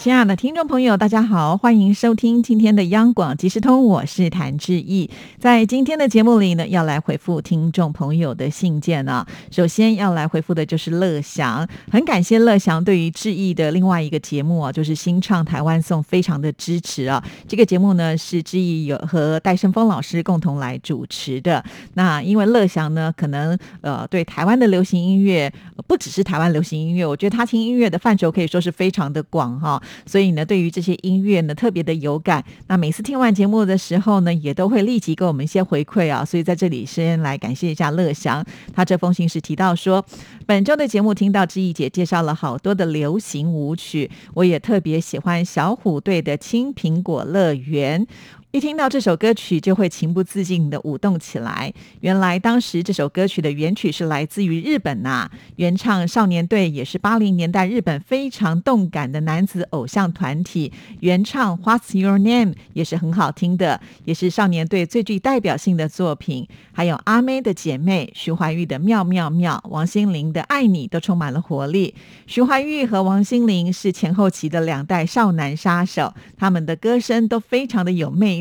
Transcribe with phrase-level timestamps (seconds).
[0.00, 5.10] 亲爱的听众朋友，大家好，欢迎收听今天的央广即时通，我是谭志毅。
[5.38, 9.26] 在今天的节目里呢，要来回复听众朋友的信件呢。
[9.50, 17.22] 首先要来回复的就是乐祥，很感谢乐祥对于志毅的另外一个节目啊，就是新唱台湾颂，非常的支持啊。
[17.46, 21.62] 这个节目呢是志毅有和戴胜峰老师共同来主持的。
[21.92, 25.52] 那因为乐祥呢，可能呃对台湾的流行音乐，
[25.86, 29.78] 不只是台湾流行音乐，我觉得他听音乐的范畴可以说是非常的广哈。
[30.06, 32.44] 所以呢，对于这些音乐呢，特别的有感。
[32.68, 36.24] 那每次听完节目的时候呢，也都会立即给我们一些回馈啊。
[36.24, 40.04] 所以在这里先来感谢一下乐祥，他这封信是提到说，
[40.46, 48.06] 本周的节目听到知意姐介绍了好多的流行舞曲，我也特别喜欢小虎队的《青苹果乐园》。
[48.52, 51.72] 一听到这首歌曲，就会情不自禁的舞动起来。
[52.00, 60.72] 原来当时这首歌曲的原曲是来自于日本呐，原唱少年队也是八零年代日本非常动感的男子偶像团体。
[60.98, 66.48] 原唱 What's Your Name 也是很好听的，也是少年队最具代表性的作品。
[66.72, 71.94] 还有阿妹的姐妹徐怀钰的妙妙妙，王心凌的爱你都充满了活力。
[72.26, 78.38] 徐怀钰和王心凌是前后期的两代少男杀手，他们的歌声都非常的有魅。
[78.38, 78.39] 力。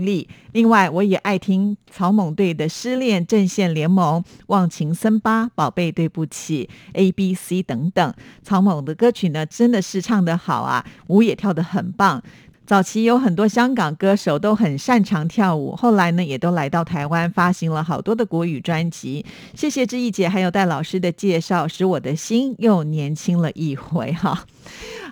[0.52, 6.70] 另外，我也爱听草蜢队的《失恋阵线联盟》《忘情森巴》《宝贝对不起》
[7.00, 8.14] 《A B C》等等。
[8.44, 12.22] 草蜢的歌曲呢，真的是唱得好啊，舞也跳得很棒。
[12.66, 19.26] 早期有很多香港歌手都很擅长跳舞，后来呢，也都来到台湾发行了好多的国语专辑。
[19.56, 24.46] 谢谢志毅姐还有戴老师的介绍，使我的心又年轻了一回哈。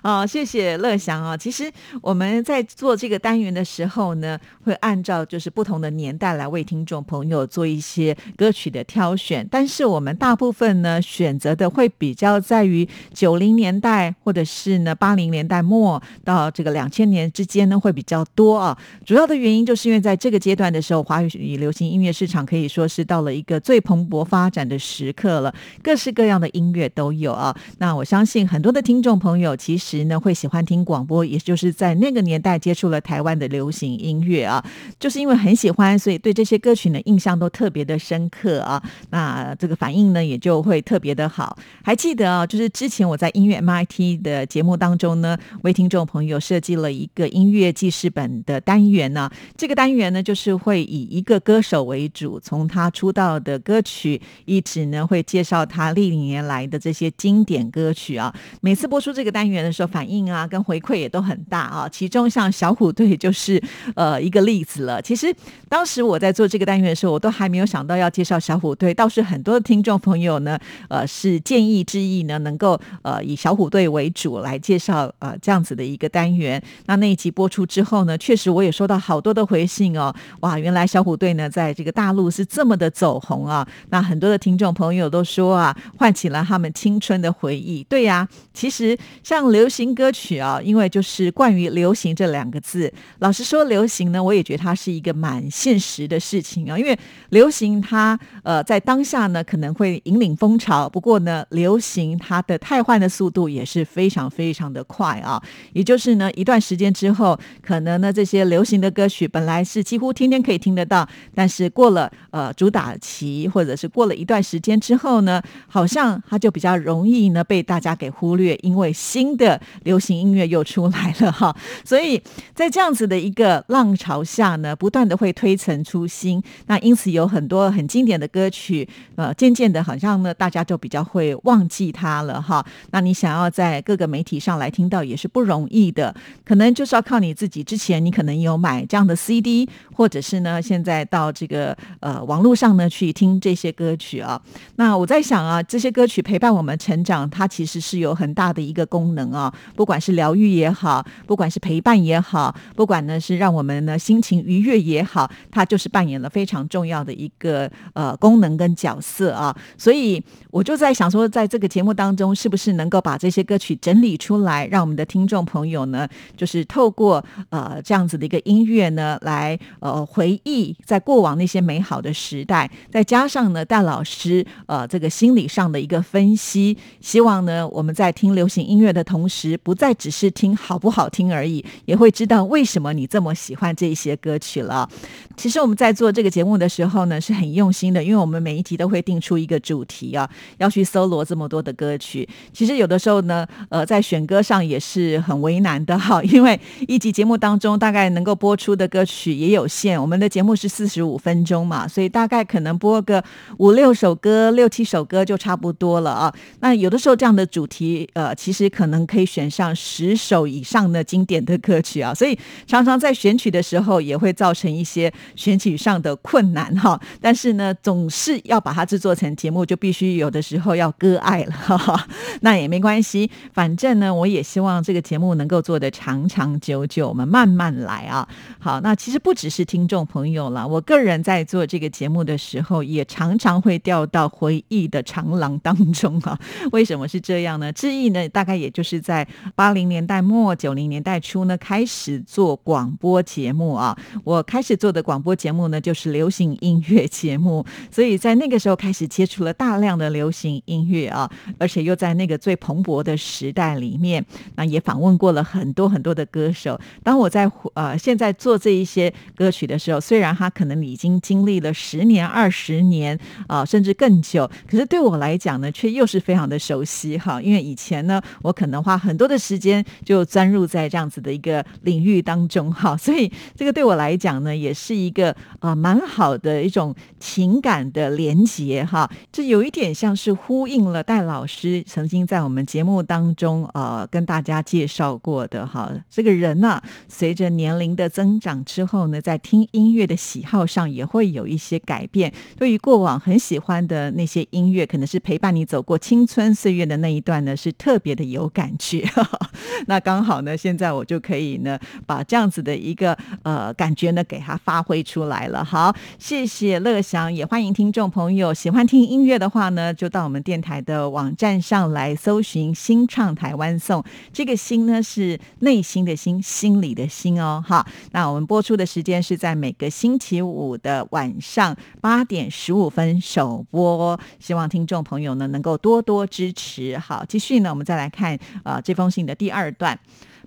[0.02, 1.36] 啊，谢谢乐祥啊！
[1.36, 18.78] 其实我们在做这个单元的时候呢，会按照就是不同的年代来为听众朋友做一些歌曲的挑选，但是我们大部分呢选择的会比较在于九零年代或者是呢八零年代末到这个两千年之间呢会比较多啊。
[19.04, 25.52] 主要的原因就是因为在这个阶段的时候，华语流行音乐市场可以说是到了一个最蓬勃发展的时刻了，
[25.82, 27.56] 各式各样的音乐都有啊。
[27.78, 29.87] 那我相信很多的听众朋友其实。
[29.88, 34.62] 时呢会喜欢听广播，也就是在那个年代接触了台湾的流行音乐啊，
[35.00, 38.82] 就是因为很喜欢，所以对这些歌曲呢印象都特别的深刻啊。
[39.08, 41.56] 那这个反应呢也就会特别的好。
[41.82, 49.30] 还记得啊，就是之前我在音乐 MIT 的节目当中呢，为听众朋友设计了一个音乐记事本的单元呢。
[49.56, 58.34] 这个单元呢就是会以一个歌手为主，从他出道的歌曲，一直呢会介绍他历年来的这些经典歌曲啊。
[58.60, 59.77] 每次播出这个单元的。
[59.78, 61.88] 说反应啊，跟回馈也都很大啊。
[61.88, 63.62] 其中像小虎队就是
[63.94, 65.00] 呃一个例子了。
[65.00, 65.32] 其实
[65.68, 68.92] 当时我在做这个单元的时候，我都还没有想到要介绍小虎队。
[68.92, 70.58] 倒是很多的听众朋友呢，
[70.88, 76.60] 呃，是建议之意呢，能够呃以小虎队为主来介绍呃这样子的一个单元。
[76.86, 80.12] 那那一集播出之后呢，确实我也收到好多的回信哦。
[80.40, 83.64] 哇，原来小虎队呢在这个大陆是这么的走红啊。
[83.90, 87.84] 那很多的听众朋友都说啊，唤起了他们青春的回忆。
[87.84, 89.67] 对呀，其实像刘。
[89.68, 92.90] 流行歌曲啊，因为就是关于“流行”这两个字。
[93.18, 96.78] 老实说，流行呢，我也觉得它是一个蛮现实的事情啊。
[96.78, 96.98] 因为
[97.28, 105.38] 流行它呃在当下呢可能会引领风潮，不过呢，流行它的汰换的速度也是非常非常的快啊。
[105.74, 119.57] 也就是呢，一段时间之后，可能呢这些流行的歌曲本来是几乎天天可以听得到，但是过了呃主打期或者是过了一段时间之后呢，好像它就比较容易呢被大家给忽略，因为新的。
[119.84, 121.54] 流行音乐又出来了哈，
[121.84, 122.20] 所以
[122.54, 132.64] 在这样子的一个浪潮下呢，不断的会推陈出新，那因此有很多很经典的歌曲，呃，渐渐的好像呢，大家就比较会忘记它了哈。
[132.90, 136.14] 那你想要在各个媒体上来听到也是不容易的，
[136.44, 137.62] 可能就是要靠你自己。
[137.62, 144.40] 之前你可能有买这样的 CD，或者是呢，现在到这个呃网络上呢去听这些歌曲啊。
[144.76, 149.47] 那我在想啊，这些歌曲陪伴我们成长，它其实是有很大的一个功能啊。
[149.74, 159.56] 不管是疗愈也好，不管是陪伴也好，不管呢是让我们呢心情愉悦也好，它就是扮演了非常重要的一个呃功能跟角色啊。
[159.76, 184.88] 所以我就在想说，在这个节目当中，是不是能够把这些歌曲整理出来，让我们的听众朋友呢，就是透过呃这样子的一个音乐呢，来呃回忆在过往那些美好的时代，再加上呢戴老师呃这个心理上的一个分析，希望呢我们在听流行音乐的同时，时不再只是听好不好听而已，也会知道为什么你这么喜欢这些歌曲了。
[185.36, 192.28] 其实我们在做这个节目的时候呢，是很用心的，因为我们每一集都会定出一个主题啊，要去搜罗这么多的歌曲。
[192.52, 196.58] 其实有的时候呢，呃，在选歌上也是很为难的哈， 因为
[196.88, 203.22] 一集节目当中大概能够播出的歌曲也有限，我们的节目是四十五分钟嘛，所以大概可能播个
[203.58, 206.34] 五六首歌、六七首歌就差不多了啊。
[206.60, 212.36] 那有的时候这样的主题，呃，其实可能可以选上十首以上的经典的歌曲啊， 所以
[212.66, 216.98] 常常在选曲的时候也会造成一些选曲上的困难哈。
[217.20, 222.08] 但是呢，总是要把它制作成节目，就必须有的时候要割爱了，哈哈，
[222.40, 228.26] 那也没关系，反正呢，我也希望这个节目能够做得长长久久，我们慢慢来啊。
[228.58, 236.38] 好，那其实不只是听众朋友了，我个人在做这个节目的时候，也常常会掉到回忆的长廊当中啊。
[236.72, 237.72] 为什么是这样呢？
[237.72, 243.96] 志毅呢，大概也就是在八零年代末、九零年代初呢，开始做广播节目啊。
[244.22, 254.22] 我开始做的广播节目呢，就是流行音乐节目， 所以在那个时候开始接触了大量的流行音乐啊，而且又在那个最蓬勃的时代里面，
[254.56, 256.78] 那也访问过了很多很多的歌手。
[257.02, 267.40] 当我在呃现在做这一些歌曲的时候，虽然他可能已经经历了十年、二十年啊，甚至更久，可是对我来讲呢，却又是非常的熟悉哈。
[267.40, 279.08] 因为以前呢，我可能花很多的时间就钻入在这样子的一个领域当中哈， 所以这个对我来讲呢，也是一个啊蛮好的一种情感的连结哈。
[279.30, 292.32] 这有一点像是呼应了戴老师曾经在我们节目当中呃跟大家介绍过的哈，这个人呢，随着年龄的增长之后呢，在听音乐的喜好上也会有一些改变。
[292.56, 298.87] 对于过往很喜欢的那些音乐，可能是陪伴你走过青春岁月的那一段呢，是特别的有感觉。
[298.88, 299.06] 去
[299.86, 305.62] 那刚好呢，现在我就可以呢，把这样子的一个呃感觉呢，给它发挥出来了。
[305.64, 314.02] 好，谢谢乐祥，也欢迎听众朋友喜欢听音乐的话呢，就到我们电台的网站上来搜寻“新创台湾颂”。
[314.32, 317.62] 这个“心”呢是内心的心，心里的心哦。
[317.66, 326.96] 哈，那我们播出的时间是在每个星期五的晚上八点十五分首播，希望听众朋友呢能够多多支持。
[326.98, 329.98] 好，继续呢，我们再来看呃这封信的第二段。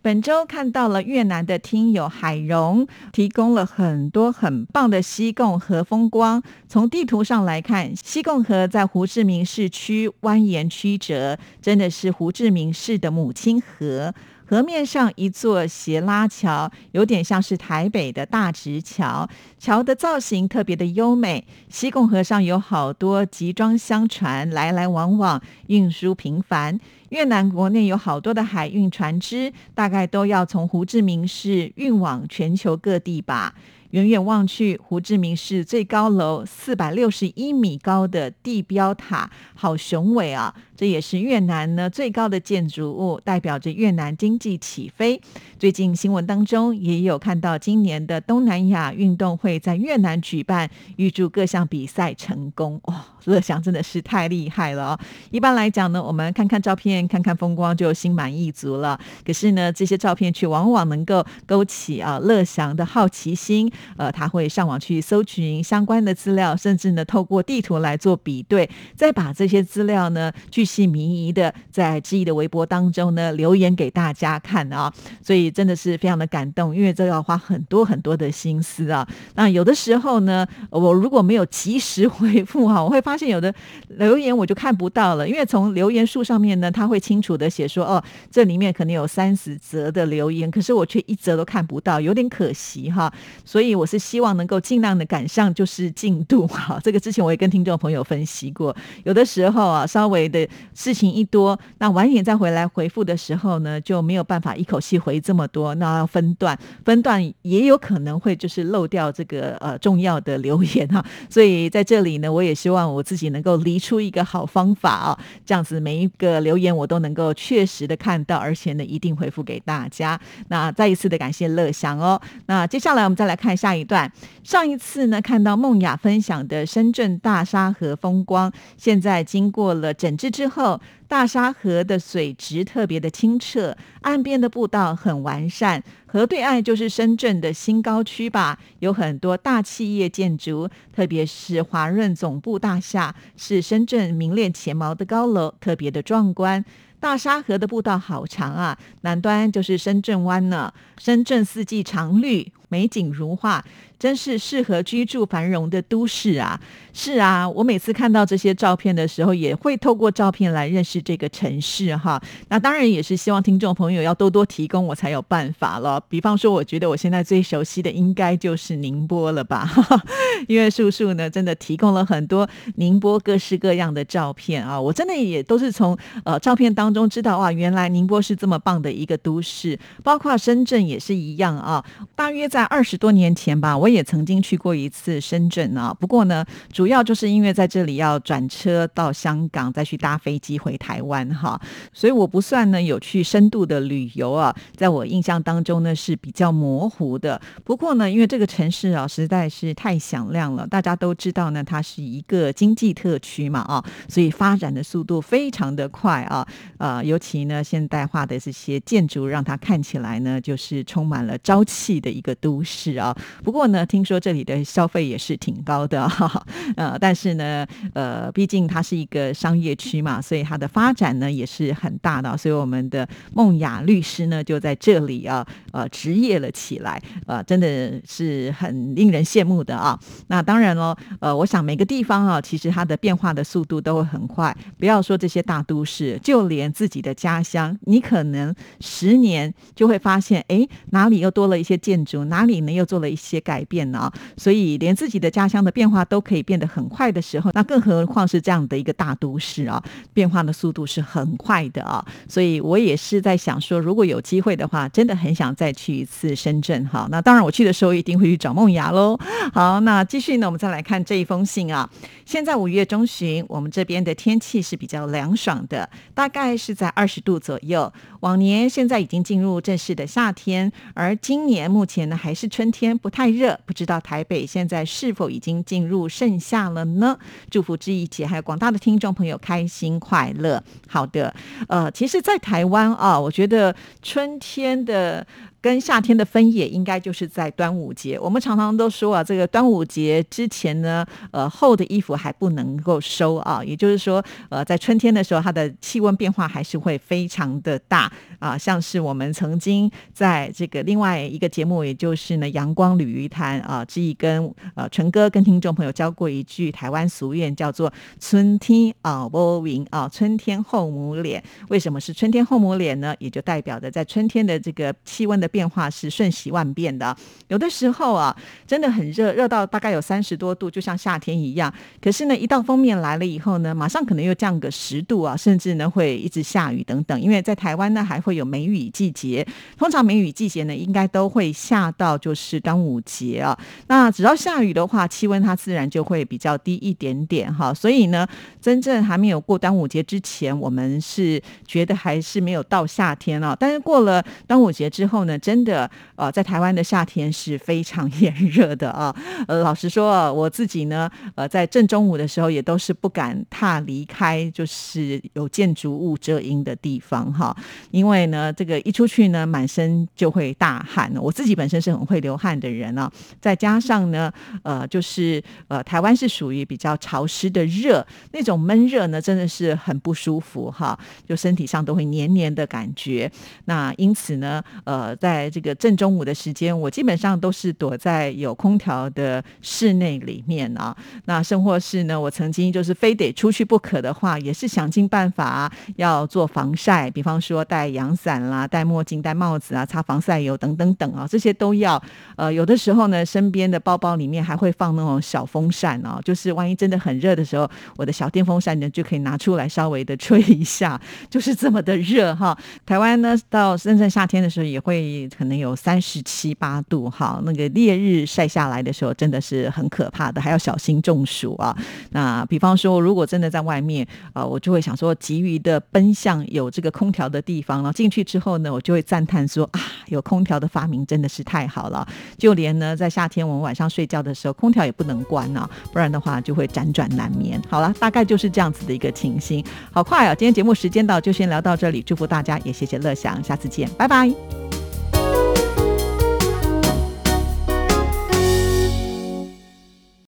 [0.03, 6.41] 本周看到了越南的听友海荣提供了很多很棒的西贡河风光。
[6.67, 14.13] 从地图上来看，西贡河在胡志明市区蜿蜒曲折，真的是胡志明市的母亲河。
[14.51, 19.25] 河面上一座斜拉桥，有点像是台北的大直桥，
[19.57, 21.47] 桥的造型特别的优美。
[21.69, 26.77] 西贡河上有好多集装箱船来来往往，运输频繁。
[27.11, 33.55] 越南国内有好多的海运船只，大概都要从胡志明市运往全球各地吧。
[33.91, 40.55] 远远望去，胡志明市最高楼四百六十一米高的地标塔，好雄伟啊！
[40.81, 45.21] 这也是越南呢最高的建筑物，代表着越南经济起飞。
[45.59, 52.81] 最近新闻当中也有看到，今年的东南亚运动会在越南举办，预祝各项比赛成功。
[52.85, 54.99] 哇，乐祥真的是太厉害了哦！
[55.29, 58.99] 一般来讲呢，我们看看照片，看看风光就心满意足了。
[59.23, 63.71] 可是呢，这些照片却往往能够勾起啊乐祥的好奇心。
[63.97, 74.91] 呃，他会上网去搜寻相关的资料，甚至呢透过地图来做比对，再把这些资料呢去细迷疑的在知意的微博当中呢留言给大家看啊。
[75.21, 75.51] 所以。
[75.51, 79.05] 真的是非常的感动，因为这要花很多很多的心思啊。
[79.35, 83.53] 那有的时候呢，我如果没有及时回复哈，我会发现有的
[83.89, 93.11] 留言我就看不到了，因为从留言数上面呢，他会清楚的写说，哦，这里面可能有三十则的留言，可是我却一则都看不到，有点可惜哈。
[93.43, 96.79] 所以我是希望能够尽量的赶上就是进度哈。
[96.83, 111.03] 这个之前我也跟听众朋友分析过，有的时候啊，稍微的事情一多，那晚点再回来回复的时候呢，就没有办法一口气回这么多，那要分段，分段也有可能会就是漏掉这个呃重要的留言哈。
[111.29, 120.19] 所以在这里呢，我也希望我自己能够离出一个好方法啊，这样子每一个留言我都能够确实的看到，而且呢一定回复给大家。
[120.49, 122.21] 那再一次的感谢乐享哦。
[122.45, 124.11] 那接下来我们再来看下一段。
[124.43, 130.81] 上一次呢看到梦雅分享的深圳大沙河风光，现在经过了整治之之后。
[131.07, 135.83] 大沙河的水质特别的清澈，岸边的步道很完善。
[136.05, 146.63] 河对岸就是深圳的新高区吧，有很多大企业建筑，特别是华润总部大厦，是深圳名列前茅的高楼，特别的壮观。
[147.01, 150.73] 大沙河的步道好长啊，南端就是深圳湾呢。
[150.97, 153.65] 深圳四季常绿，美景如画。
[154.01, 156.59] 真是适合居住繁荣的都市啊！
[156.91, 162.19] 是啊，我每次看到这些照片的时候，也会透过照片来认识这个城市哈。
[162.49, 166.01] 那当然也是希望听众朋友要多多提供，我才有办法了。
[166.09, 169.69] 比方说，我觉得我现在最熟悉的应该就是宁波了吧？
[170.49, 174.81] 因为叔叔呢，真的提供了很多宁波各式各样的照片啊！
[174.81, 181.85] 我真的也都是从呃照片当中知道哇，原来宁波是这么棒的一个都市，包括深圳也是一样啊。
[182.15, 183.90] 大约在二十多年前吧，我。
[183.91, 191.59] 也曾经去过一次深圳啊，不过呢，主要就是因为在这里要转车到香港，再去搭飞机回台湾哈，
[191.93, 197.39] 所以我不算呢有去深度的旅游啊，在我印象当中呢是比较模糊的。
[197.63, 213.15] 不过呢，因为这个城市啊实在是太响亮了，大家都知道呢，它是一个经济特区嘛啊，所以发展的速度非常的快啊，呃，尤其呢现代化的这些建筑，让它看起来呢就是充满了朝气的一个都市啊。
[213.43, 213.80] 不过呢。
[213.85, 216.09] 听说这里的消费也是挺高的，
[216.75, 222.37] 呃，但是呢，呃，毕竟它是一个商业区嘛，所以它的发展呢也是很大的。
[222.37, 229.97] 所以我们的梦雅律师呢就在这里啊，呃，职业了起来，呃，真的是很令人羡慕的啊。
[230.27, 234.55] 那当然喽，呃，我想每个地方啊，其实它的变化的速度都会很快。
[234.77, 243.61] 不要说这些大都市，就连自己的家乡，你可能十年就会发现，哎，哪里又多了一些建筑，哪里呢又做了一些改。
[243.71, 249.81] 变啊，所以连自己的家乡的变化都可以变得很快的时候，那更何况是这样的一个大都市啊，
[250.13, 252.05] 变化的速度是很快的啊。
[252.27, 257.07] 所以我也是在想说，如果有机会的话，真的很想再去一次深圳哈。
[257.09, 259.17] 那当然，我去的时候一定会去找梦雅喽。
[259.53, 261.89] 好，那继续呢，我们再来看这一封信啊。
[262.25, 267.91] 现在五月中旬，我们这边的天气是比较凉爽的，大概是在二十度左右。
[268.19, 273.50] 往年现在已经进入正式的夏天，而今年目前呢还是春天，不太热。
[273.65, 277.17] 不知道台北现在是否已经进入盛夏了呢？
[277.49, 280.63] 祝福志毅姐还有广大的听众朋友开心快乐。
[280.87, 281.33] 好的，
[281.67, 285.25] 呃，其实，在台湾啊，我觉得春天的。
[285.61, 288.19] 跟夏天的分野应该就是在端午节。
[288.19, 293.63] 我们常常都说啊，这个端午节之前呢，呃，厚的衣服还不能够收啊。
[293.63, 298.57] 也就是说，呃，在春天的时候，它的气温变化还是会非常的大啊。
[298.57, 311.43] 像是我们曾经在这个另外一个节目，也就是呢《阳光鲤鱼潭》啊，之意跟呃纯哥跟听众朋友教过一句台湾俗谚，叫做“春天啊波云啊，春天后母脸”。
[311.69, 313.13] 为什么是春天后母脸呢？
[313.19, 315.50] 也就代表着在春天的这个气温的。
[315.51, 317.15] 变化是瞬息万变的，
[317.49, 321.71] 有的时候啊，真的很热，热到大概有三十多度，就像夏天一样。
[322.01, 327.19] 可是呢，一到封面来了以后呢，马上可能又降个十度啊，甚至呢会一直下雨等等。
[327.19, 329.45] 因为在台湾呢，还会有梅雨季节，
[329.77, 333.57] 通常梅雨季节呢，应该都会下到就是端午节啊。
[333.87, 337.73] 那只要下雨的话，气温它自然就会比较低一点点哈。
[337.73, 338.25] 所以呢，
[338.61, 343.55] 真正还没有过端午节之前，我们是觉得还是没有到夏天啊。
[343.59, 345.37] 但是过了端午节之后呢？
[345.41, 349.13] 真的，呃，在台湾的夏天是非常炎热的啊。
[349.47, 357.55] 呃，老实说，我自己呢，呃，在正中午的时候也都是不敢踏离开，就是有建筑物遮阴的地方哈。
[357.89, 361.11] 因为呢，这个一出去呢，满身就会大汗。
[361.15, 364.31] 我自己本身是很会流汗的人啊，再加上呢，
[364.63, 373.31] 呃，就是呃，台湾是属于比较潮湿的热，那种闷热呢，真的是很不舒服哈，就身体上都会黏黏的感觉。
[373.65, 380.93] 那因此呢，呃，在在这个正中午的时间，我基本上都是躲在有空调的室内里面啊。
[381.23, 392.01] 那甚或是呢，我曾经就是非得出去不可的话，也是想尽办法要做防晒，比方说戴阳伞啦、戴墨镜、戴帽子啊、擦防晒油等等等啊，这些都要。
[392.35, 402.57] 呃，有的时候呢，身边的包包里面还会放那种小风扇哦，就是万一真的很热的时候，我的小电风扇呢就可以拿出来稍微的吹一下，就是这么的热哈。
[402.85, 411.75] 台湾呢，到深圳夏天的时候也会可能有三十七八度哈，那个烈日晒下来的时候真的是很可怕的，还要小心中暑啊。
[412.11, 422.07] 那比方说，如果真的在外面啊，我就会想说，急于的奔向有这个空调的地方，然后进去之后呢，我就会赞叹说啊，有空调的发明真的是太好了。
[422.37, 427.61] 就连呢，在夏天我们晚上睡觉的时候，空调也不能关啊，不然的话就会辗转难眠。
[427.69, 429.63] 好了，大概就是这样子的一个情形。
[429.91, 430.35] 好快啊！
[430.35, 432.01] 今天节目时间到，就先聊到这里。
[432.01, 434.80] 祝福大家，也谢谢乐享，下次见，拜拜。